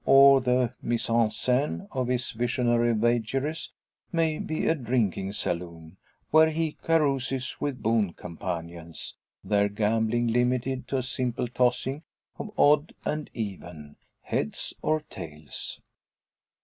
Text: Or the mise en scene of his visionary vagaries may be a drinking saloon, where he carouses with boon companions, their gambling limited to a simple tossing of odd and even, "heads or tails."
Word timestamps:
Or 0.03 0.41
the 0.41 0.73
mise 0.81 1.11
en 1.11 1.29
scene 1.29 1.87
of 1.91 2.07
his 2.07 2.31
visionary 2.31 2.91
vagaries 2.91 3.69
may 4.11 4.39
be 4.39 4.65
a 4.65 4.73
drinking 4.73 5.33
saloon, 5.33 5.97
where 6.31 6.49
he 6.49 6.71
carouses 6.81 7.57
with 7.61 7.83
boon 7.83 8.13
companions, 8.13 9.15
their 9.43 9.69
gambling 9.69 10.25
limited 10.29 10.87
to 10.87 10.97
a 10.97 11.03
simple 11.03 11.47
tossing 11.47 12.01
of 12.39 12.49
odd 12.57 12.95
and 13.05 13.29
even, 13.35 13.95
"heads 14.23 14.73
or 14.81 15.01
tails." 15.01 15.79